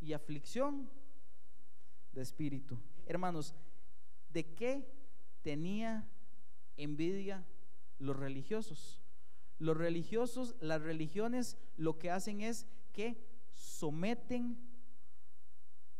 [0.00, 0.90] y aflicción
[2.12, 2.78] de espíritu.
[3.06, 3.54] Hermanos,
[4.30, 4.86] ¿de qué
[5.42, 6.06] tenía
[6.76, 7.44] envidia
[7.98, 9.00] los religiosos?
[9.58, 13.24] Los religiosos, las religiones lo que hacen es que
[13.54, 14.67] someten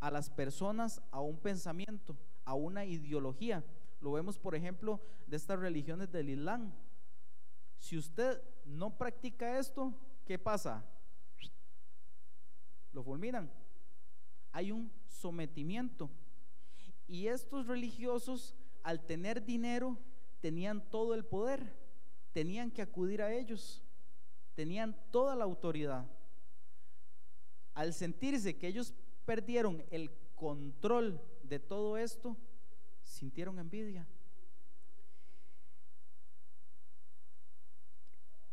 [0.01, 3.65] a las personas a un pensamiento, a una ideología.
[4.01, 6.73] Lo vemos, por ejemplo, de estas religiones del Islam.
[7.79, 9.95] Si usted no practica esto,
[10.25, 10.85] ¿qué pasa?
[12.93, 13.51] Lo fulminan.
[14.53, 16.11] Hay un sometimiento.
[17.07, 19.99] Y estos religiosos, al tener dinero,
[20.41, 21.75] tenían todo el poder.
[22.33, 23.83] Tenían que acudir a ellos.
[24.55, 26.07] Tenían toda la autoridad.
[27.75, 28.95] Al sentirse que ellos
[29.29, 32.35] perdieron el control de todo esto,
[33.03, 34.09] sintieron envidia.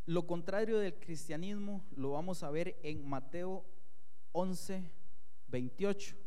[0.06, 3.64] Lo contrario del cristianismo lo vamos a ver en Mateo
[4.34, 4.92] 11,
[5.48, 6.18] 28.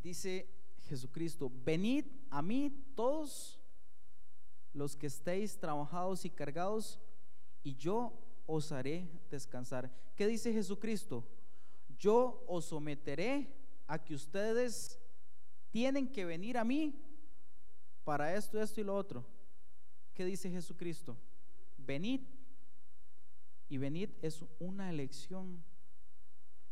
[0.00, 0.48] dice
[0.84, 3.60] Jesucristo, venid a mí todos
[4.72, 7.00] los que estéis trabajados y cargados,
[7.64, 8.12] y yo
[8.46, 9.90] os haré descansar.
[10.14, 11.26] ¿Qué dice Jesucristo?
[11.98, 13.52] Yo os someteré
[13.86, 15.00] a que ustedes
[15.70, 16.94] tienen que venir a mí
[18.04, 19.26] para esto, esto y lo otro.
[20.14, 21.16] ¿Qué dice Jesucristo?
[21.76, 22.22] Venid.
[23.68, 25.62] Y venid es una elección.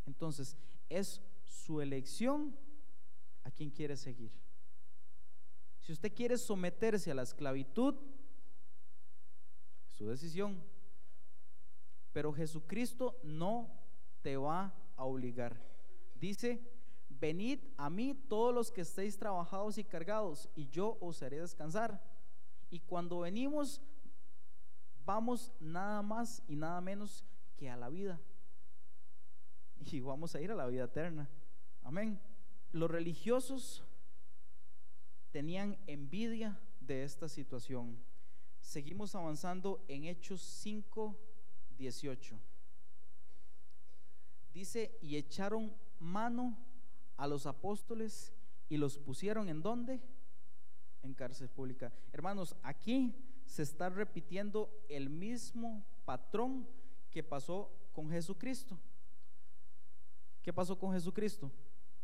[0.05, 0.57] Entonces,
[0.89, 2.57] es su elección
[3.43, 4.31] a quien quiere seguir.
[5.79, 7.95] Si usted quiere someterse a la esclavitud,
[9.89, 10.61] su decisión.
[12.11, 13.69] Pero Jesucristo no
[14.21, 15.55] te va a obligar.
[16.15, 16.61] Dice,
[17.09, 22.01] venid a mí todos los que estéis trabajados y cargados, y yo os haré descansar.
[22.69, 23.81] Y cuando venimos,
[25.05, 27.23] vamos nada más y nada menos
[27.55, 28.19] que a la vida.
[29.79, 31.29] Y vamos a ir a la vida eterna.
[31.83, 32.19] Amén.
[32.73, 33.83] Los religiosos
[35.31, 37.97] tenían envidia de esta situación.
[38.59, 41.15] Seguimos avanzando en Hechos 5,
[41.77, 42.39] 18.
[44.57, 46.57] Dice, y echaron mano
[47.15, 48.33] a los apóstoles
[48.69, 50.01] y los pusieron en dónde?
[51.03, 51.93] En cárcel pública.
[52.11, 53.13] Hermanos, aquí
[53.45, 56.67] se está repitiendo el mismo patrón
[57.11, 58.79] que pasó con Jesucristo.
[60.41, 61.51] ¿Qué pasó con Jesucristo?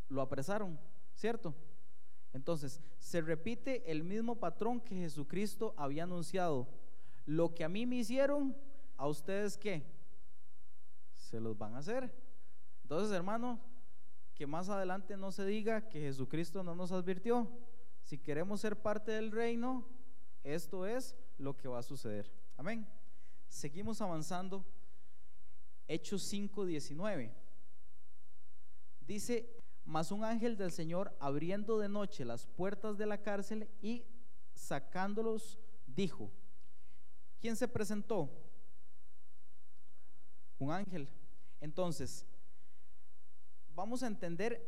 [0.07, 0.79] Lo apresaron,
[1.15, 1.55] ¿cierto?
[2.33, 6.67] Entonces, se repite el mismo patrón que Jesucristo había anunciado.
[7.25, 8.55] Lo que a mí me hicieron,
[8.95, 9.83] a ustedes qué?
[11.15, 12.22] Se los van a hacer.
[12.93, 13.59] Entonces, hermano,
[14.35, 17.49] que más adelante no se diga que Jesucristo no nos advirtió.
[18.03, 19.83] Si queremos ser parte del reino,
[20.43, 22.31] esto es lo que va a suceder.
[22.55, 22.87] Amén.
[23.47, 24.63] Seguimos avanzando.
[25.87, 27.33] Hechos 5:19.
[29.01, 29.49] Dice,
[29.85, 34.05] mas un ángel del Señor abriendo de noche las puertas de la cárcel y
[34.53, 36.29] sacándolos, dijo,
[37.41, 38.29] ¿quién se presentó?
[40.59, 41.09] Un ángel.
[41.59, 42.27] Entonces,
[43.75, 44.65] vamos a entender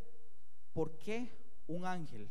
[0.74, 1.32] por qué
[1.68, 2.30] un ángel.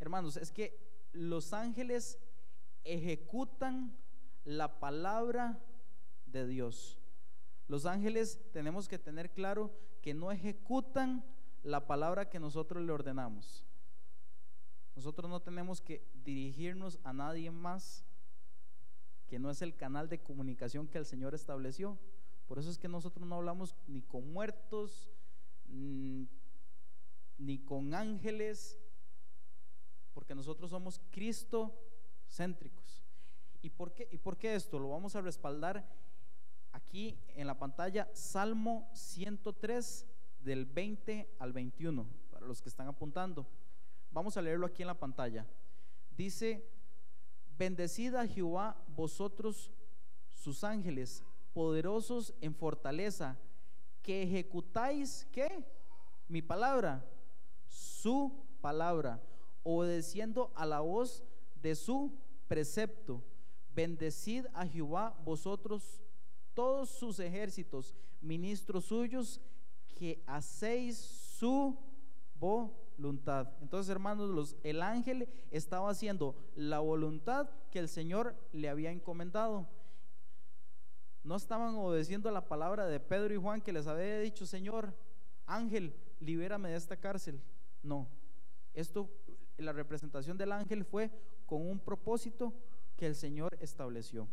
[0.00, 0.78] Hermanos, es que
[1.12, 2.18] los ángeles
[2.84, 3.96] ejecutan
[4.44, 5.60] la palabra
[6.26, 6.98] de Dios.
[7.68, 11.24] Los ángeles tenemos que tener claro que no ejecutan
[11.62, 13.64] la palabra que nosotros le ordenamos.
[14.96, 18.04] Nosotros no tenemos que dirigirnos a nadie más
[19.28, 21.98] que no es el canal de comunicación que el Señor estableció.
[22.52, 25.10] Por eso es que nosotros no hablamos ni con muertos,
[25.68, 26.24] mm,
[27.38, 28.78] ni con ángeles,
[30.12, 31.74] porque nosotros somos Cristo
[32.28, 33.06] céntricos.
[33.62, 34.78] ¿Y por qué, ¿Y por qué esto?
[34.78, 35.88] Lo vamos a respaldar
[36.72, 40.06] aquí en la pantalla Salmo 103
[40.40, 43.46] del 20 al 21, para los que están apuntando.
[44.10, 45.46] Vamos a leerlo aquí en la pantalla.
[46.14, 46.68] Dice,
[47.56, 49.72] bendecida Jehová vosotros
[50.28, 53.38] sus ángeles, poderosos en fortaleza,
[54.02, 55.64] que ejecutáis, ¿qué?
[56.28, 57.04] Mi palabra,
[57.68, 59.20] su palabra,
[59.62, 61.22] obedeciendo a la voz
[61.60, 62.12] de su
[62.48, 63.22] precepto.
[63.74, 66.02] Bendecid a Jehová vosotros
[66.54, 69.40] todos sus ejércitos, ministros suyos,
[69.94, 71.78] que hacéis su
[72.34, 73.48] voluntad.
[73.60, 79.68] Entonces, hermanos, los, el ángel estaba haciendo la voluntad que el Señor le había encomendado.
[81.24, 84.92] No estaban obedeciendo a la palabra de Pedro y Juan que les había dicho, Señor,
[85.46, 87.40] ángel, libérame de esta cárcel.
[87.82, 88.08] No,
[88.74, 89.08] esto,
[89.56, 91.10] la representación del ángel fue
[91.46, 92.52] con un propósito
[92.96, 94.26] que el Señor estableció.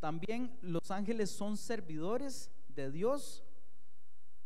[0.00, 3.44] También los ángeles son servidores de Dios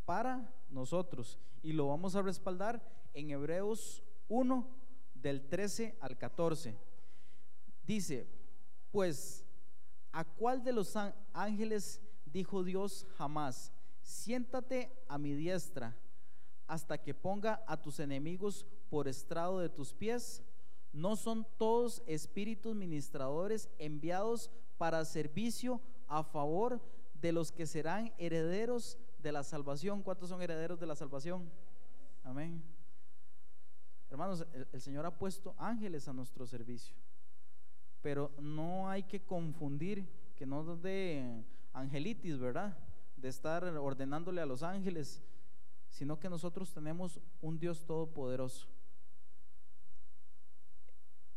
[0.05, 1.39] para nosotros.
[1.62, 2.83] Y lo vamos a respaldar
[3.14, 4.68] en Hebreos 1
[5.14, 6.77] del 13 al 14.
[7.87, 8.29] Dice,
[8.91, 9.46] pues,
[10.17, 10.97] ¿a cuál de los
[11.35, 13.71] ángeles dijo Dios jamás?
[14.01, 15.95] Siéntate a mi diestra
[16.67, 20.43] hasta que ponga a tus enemigos por estrado de tus pies.
[20.93, 26.81] ¿No son todos espíritus ministradores enviados para servicio a favor
[27.21, 30.03] de los que serán herederos de la salvación.
[30.03, 31.51] ¿Cuántos son herederos de la salvación?
[32.25, 32.62] Amén.
[34.09, 36.97] Hermanos, el, Señor ha puesto ángeles a nuestro servicio,
[38.07, 41.43] pero no hay que confundir que no de
[41.73, 42.79] angelitis, ¿verdad?
[43.17, 45.25] De estar ordenándole a los ángeles,
[45.89, 48.69] sino que nosotros tenemos un Dios todopoderoso.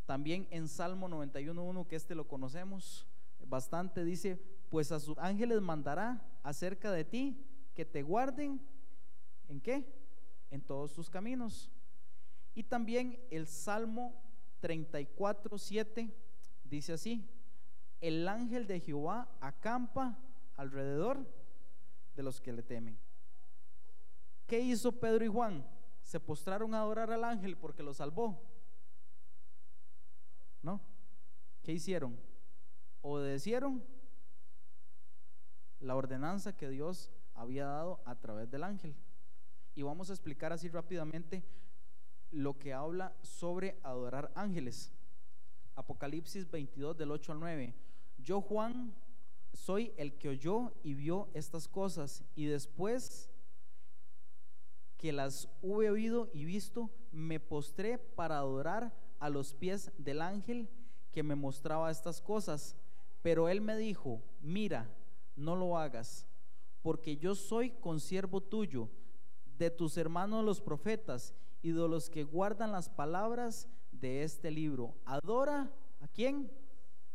[0.06, 3.04] También en Salmo 91.1, que este lo conocemos,
[3.48, 7.44] bastante, dice, pues a sus ángeles mandará acerca de ti
[7.74, 8.60] que te guarden,
[9.48, 9.92] ¿en qué?
[10.52, 11.68] en todos tus caminos.
[12.54, 14.22] Y también el Salmo
[14.60, 16.29] 34, 7
[16.70, 17.28] dice así,
[18.00, 20.16] el ángel de Jehová acampa
[20.56, 21.26] alrededor
[22.14, 22.98] de los que le temen.
[24.46, 25.66] ¿Qué hizo Pedro y Juan?
[26.02, 28.42] Se postraron a adorar al ángel porque lo salvó.
[30.62, 30.80] ¿No?
[31.62, 32.18] ¿Qué hicieron?
[33.02, 33.84] Obedecieron
[35.80, 38.94] la ordenanza que Dios había dado a través del ángel.
[39.74, 41.44] Y vamos a explicar así rápidamente
[42.30, 44.92] lo que habla sobre adorar ángeles.
[45.80, 47.74] Apocalipsis 22 del 8 al 9.
[48.18, 48.94] Yo Juan
[49.54, 53.30] soy el que oyó y vio estas cosas y después
[54.98, 60.68] que las hube oído y visto, me postré para adorar a los pies del ángel
[61.12, 62.76] que me mostraba estas cosas.
[63.22, 64.86] Pero él me dijo, mira,
[65.34, 66.26] no lo hagas,
[66.82, 68.90] porque yo soy consiervo tuyo,
[69.56, 73.66] de tus hermanos los profetas y de los que guardan las palabras
[74.00, 74.94] de este libro.
[75.04, 75.70] Adora
[76.00, 76.50] a quién?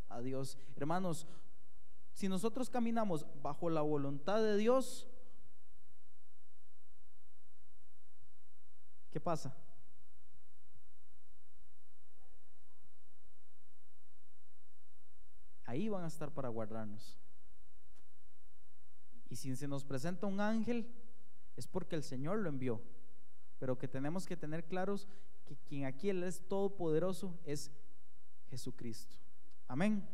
[0.09, 0.57] A Dios.
[0.75, 1.27] Hermanos,
[2.13, 5.07] si nosotros caminamos bajo la voluntad de Dios,
[9.11, 9.55] ¿qué pasa?
[15.65, 17.17] Ahí van a estar para guardarnos.
[19.29, 20.88] Y si se nos presenta un ángel,
[21.57, 22.81] es porque el Señor lo envió.
[23.59, 25.07] Pero que tenemos que tener claros
[25.46, 27.72] que quien aquí es todopoderoso es
[28.50, 29.16] Jesucristo.
[29.68, 30.08] Amén.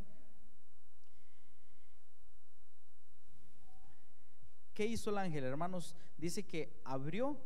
[4.74, 5.96] ¿Qué hizo el ángel, hermanos?
[6.18, 7.38] Dice que abrió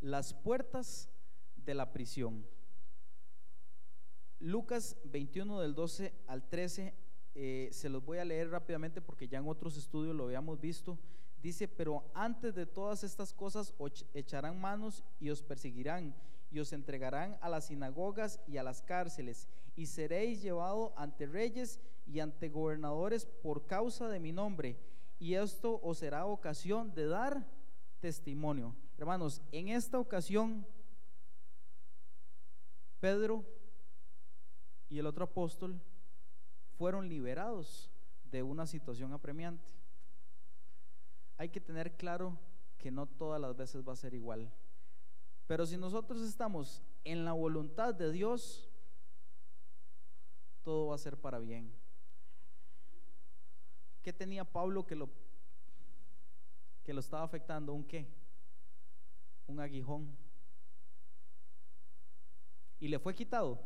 [0.00, 1.08] las puertas
[1.56, 2.46] de la prisión.
[4.40, 6.94] Lucas 21 del 12 al 13,
[7.34, 10.98] eh, se los voy a leer rápidamente porque ya en otros estudios lo habíamos visto.
[11.40, 16.14] Dice, pero antes de todas estas cosas os echarán manos y os perseguirán
[16.52, 21.80] y os entregarán a las sinagogas y a las cárceles y seréis llevado ante reyes
[22.06, 24.78] y ante gobernadores por causa de mi nombre
[25.18, 27.46] y esto os será ocasión de dar
[28.00, 28.74] testimonio.
[28.98, 30.66] Hermanos, en esta ocasión,
[33.00, 33.44] Pedro
[34.90, 35.80] y el otro apóstol
[36.76, 37.90] fueron liberados
[38.30, 39.70] de una situación apremiante.
[41.38, 42.38] Hay que tener claro
[42.78, 44.52] que no todas las veces va a ser igual.
[45.46, 48.68] Pero si nosotros estamos en la voluntad de Dios,
[50.62, 51.72] todo va a ser para bien.
[54.02, 55.08] ¿Qué tenía Pablo que lo,
[56.84, 57.72] que lo estaba afectando?
[57.72, 58.08] ¿Un qué?
[59.46, 60.16] Un aguijón.
[62.80, 63.60] Y le fue quitado.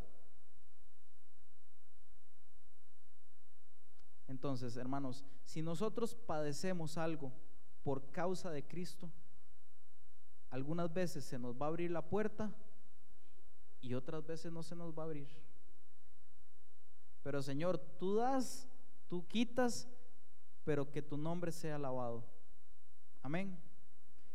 [4.27, 7.31] Entonces, hermanos, si nosotros padecemos algo
[7.83, 9.09] por causa de Cristo,
[10.49, 12.51] algunas veces se nos va a abrir la puerta
[13.81, 15.27] y otras veces no se nos va a abrir.
[17.23, 18.67] Pero Señor, tú das,
[19.07, 19.89] tú quitas
[20.67, 22.25] pero que tu nombre sea alabado.
[23.23, 23.57] Amén.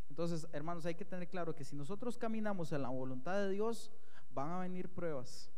[0.08, 3.92] Entonces, hermanos, hay que tener claro que si nosotros caminamos en la voluntad de Dios,
[4.30, 5.52] van a venir pruebas.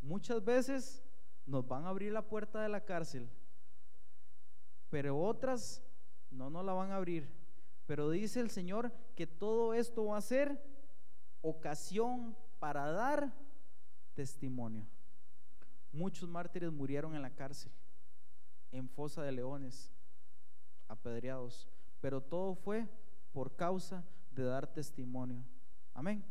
[0.00, 1.04] Muchas veces
[1.44, 3.28] nos van a abrir la puerta de la cárcel,
[4.88, 5.82] pero otras
[6.30, 7.30] no nos la van a abrir.
[7.86, 10.62] Pero dice el Señor que todo esto va a ser
[11.42, 13.32] ocasión para dar
[14.14, 14.86] testimonio.
[15.92, 17.70] Muchos mártires murieron en la cárcel
[18.72, 19.92] en fosa de leones,
[20.88, 21.68] apedreados,
[22.00, 22.88] pero todo fue
[23.32, 25.44] por causa de dar testimonio.
[25.92, 26.24] Amén.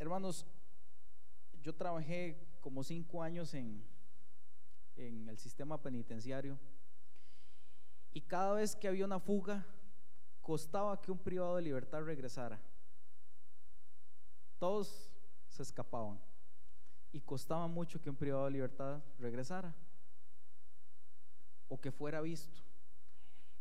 [0.00, 0.46] Hermanos,
[1.62, 3.84] yo trabajé como cinco años en,
[4.96, 6.58] en el sistema penitenciario
[8.12, 9.64] y cada vez que había una fuga,
[10.40, 12.60] costaba que un privado de libertad regresara.
[14.58, 15.10] Todos
[15.48, 16.20] se escapaban.
[17.12, 19.74] Y costaba mucho que un privado de libertad regresara.
[21.68, 22.62] O que fuera visto.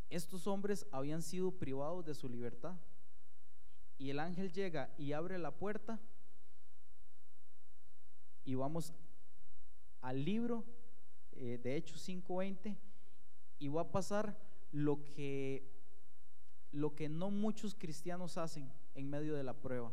[0.09, 2.75] Estos hombres habían sido privados de su libertad.
[3.99, 5.99] Y el ángel llega y abre la puerta.
[8.45, 8.93] Y vamos
[10.01, 10.63] al libro
[11.33, 12.88] eh, de Hechos 5:20
[13.59, 14.37] y va a pasar
[14.71, 15.69] lo que
[16.71, 19.91] lo que no muchos cristianos hacen en medio de la prueba.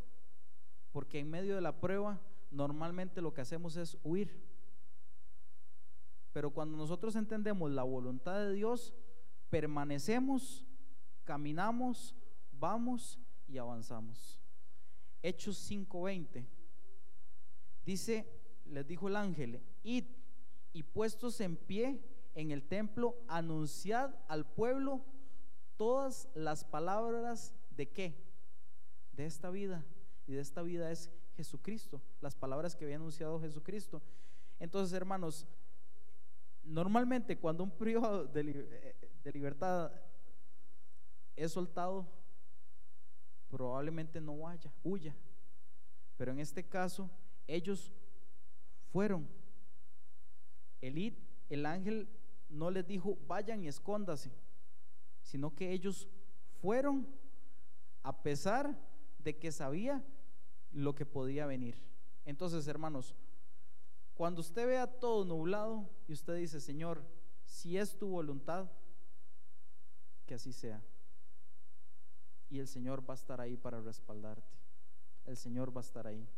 [0.93, 4.45] Porque en medio de la prueba normalmente lo que hacemos es huir.
[6.33, 8.95] Pero cuando nosotros entendemos la voluntad de Dios,
[9.49, 10.67] permanecemos,
[11.25, 12.15] caminamos,
[12.53, 14.39] vamos y avanzamos.
[15.23, 16.47] Hechos 5:20
[17.85, 18.29] dice,
[18.67, 20.05] les dijo el ángel, id
[20.73, 22.01] y puestos en pie
[22.37, 25.03] en el templo, anunciad al pueblo
[25.77, 28.15] todas las palabras de qué?
[29.13, 29.85] De esta vida.
[30.27, 34.03] Y de esta vida es Jesucristo, las palabras que había anunciado Jesucristo.
[34.61, 35.47] Entonces, hermanos,
[36.63, 37.71] normalmente cuando un
[38.45, 39.91] li- eh, de libertad
[41.37, 42.07] es soltado,
[43.49, 45.15] probablemente no vaya, huya.
[46.19, 47.11] Pero en este caso,
[47.47, 47.93] ellos
[48.93, 49.27] fueron.
[50.81, 51.19] El, id-
[51.49, 52.09] el ángel
[52.49, 54.33] no les dijo, vayan y escóndase,
[55.23, 56.09] sino que ellos
[56.61, 57.07] fueron
[58.03, 58.79] a pesar
[59.19, 60.05] de que sabía
[60.73, 61.83] lo que podía venir.
[62.25, 63.15] Entonces, hermanos,
[64.15, 67.05] cuando usted vea todo nublado y usted dice, Señor,
[67.45, 68.71] si es tu voluntad,
[70.27, 70.83] que así sea.
[72.49, 74.55] Y el Señor va a estar ahí para respaldarte.
[75.25, 76.29] El Señor va a estar ahí.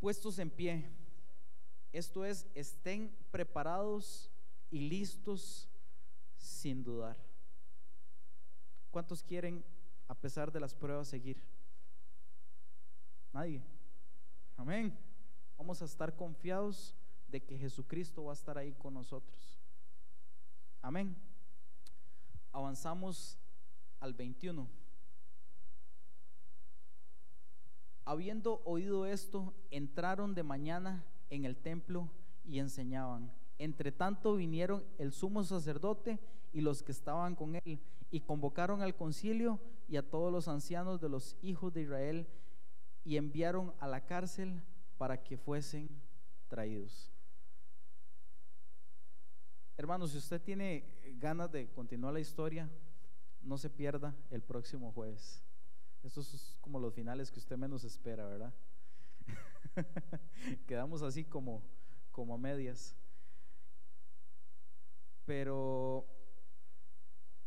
[0.00, 0.90] Puestos en pie.
[1.92, 4.30] Esto es, estén preparados
[4.70, 5.68] y listos
[6.36, 7.16] sin dudar.
[8.90, 9.64] ¿Cuántos quieren,
[10.08, 11.42] a pesar de las pruebas, seguir?
[13.32, 13.62] Nadie.
[14.56, 14.96] Amén.
[15.56, 16.94] Vamos a estar confiados
[17.28, 19.58] de que Jesucristo va a estar ahí con nosotros.
[20.80, 21.16] Amén.
[22.52, 23.38] Avanzamos
[24.00, 24.68] al 21.
[28.04, 32.10] Habiendo oído esto, entraron de mañana en el templo
[32.44, 33.30] y enseñaban.
[33.58, 36.18] Entre tanto vinieron el sumo sacerdote
[36.52, 37.80] y los que estaban con él,
[38.10, 42.26] y convocaron al concilio y a todos los ancianos de los hijos de Israel,
[43.04, 44.62] y enviaron a la cárcel
[44.96, 45.88] para que fuesen
[46.48, 47.10] traídos.
[49.76, 50.84] Hermanos, si usted tiene
[51.18, 52.68] ganas de continuar la historia,
[53.42, 55.42] no se pierda el próximo jueves.
[56.02, 58.52] Estos es como los finales que usted menos espera, ¿verdad?
[60.66, 61.62] Quedamos así como,
[62.10, 62.96] como a medias.
[65.28, 66.06] Pero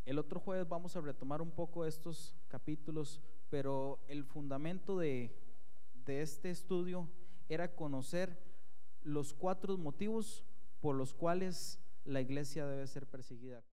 [0.05, 3.19] el otro jueves vamos a retomar un poco estos capítulos,
[3.49, 5.35] pero el fundamento de,
[6.05, 7.09] de este estudio
[7.49, 8.39] era conocer
[9.01, 10.45] los cuatro motivos
[10.79, 13.63] por los cuales la iglesia debe ser perseguida.